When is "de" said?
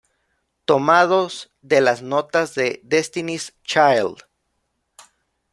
1.61-1.79, 2.55-2.81